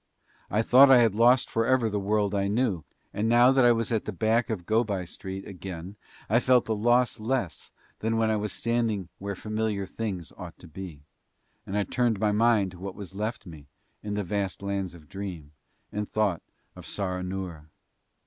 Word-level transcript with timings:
I 0.49 0.63
thought 0.63 0.89
I 0.89 0.97
had 0.97 1.13
lost 1.13 1.47
forever 1.47 1.87
the 1.87 1.99
world 1.99 2.33
I 2.33 2.47
knew, 2.47 2.83
and 3.13 3.29
now 3.29 3.51
that 3.51 3.63
I 3.63 3.71
was 3.71 3.91
at 3.91 4.05
the 4.05 4.11
back 4.11 4.49
of 4.49 4.65
Go 4.65 4.83
by 4.83 5.05
Street 5.05 5.47
again 5.47 5.95
I 6.27 6.39
felt 6.39 6.65
the 6.65 6.75
loss 6.75 7.19
less 7.19 7.71
than 7.99 8.17
when 8.17 8.31
I 8.31 8.35
was 8.35 8.51
standing 8.51 9.09
where 9.19 9.35
familiar 9.35 9.85
things 9.85 10.33
ought 10.35 10.57
to 10.57 10.67
be; 10.67 11.03
and 11.67 11.77
I 11.77 11.83
turned 11.83 12.19
my 12.19 12.31
mind 12.31 12.71
to 12.71 12.79
what 12.79 12.95
was 12.95 13.13
left 13.13 13.45
me 13.45 13.67
in 14.01 14.15
the 14.15 14.23
vast 14.23 14.63
Lands 14.63 14.95
of 14.95 15.07
Dream 15.07 15.51
and 15.91 16.09
thought 16.11 16.41
of 16.75 16.87
Saranoora. 16.87 17.67